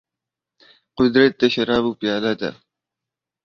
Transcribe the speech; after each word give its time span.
قدرت 0.97 1.31
د 1.39 1.41
شرابو 1.53 1.91
پياله 1.99 2.33
ده. 2.41 2.51